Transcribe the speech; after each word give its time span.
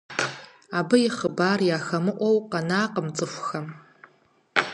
Абы 0.77 0.97
и 1.07 1.09
хъыбар 1.17 1.59
яхэмыӀуэу 1.75 2.37
къэнакъым 2.51 3.07
цӀыхухэм. 3.15 3.67